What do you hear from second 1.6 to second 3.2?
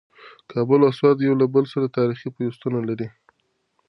سره تاریخي پیوستون لري.